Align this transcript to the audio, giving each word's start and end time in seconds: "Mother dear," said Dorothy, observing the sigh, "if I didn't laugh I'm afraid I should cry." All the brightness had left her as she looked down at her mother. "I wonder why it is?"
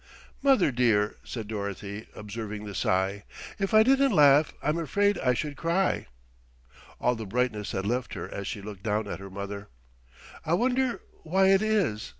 "Mother 0.41 0.71
dear," 0.71 1.17
said 1.23 1.47
Dorothy, 1.47 2.07
observing 2.15 2.65
the 2.65 2.73
sigh, 2.73 3.23
"if 3.59 3.71
I 3.71 3.83
didn't 3.83 4.13
laugh 4.13 4.51
I'm 4.63 4.79
afraid 4.79 5.19
I 5.19 5.35
should 5.35 5.55
cry." 5.55 6.07
All 6.99 7.13
the 7.13 7.27
brightness 7.27 7.71
had 7.71 7.85
left 7.85 8.15
her 8.15 8.27
as 8.27 8.47
she 8.47 8.63
looked 8.63 8.81
down 8.81 9.07
at 9.07 9.19
her 9.19 9.29
mother. 9.29 9.67
"I 10.43 10.55
wonder 10.55 11.01
why 11.21 11.49
it 11.49 11.61
is?" 11.61 12.09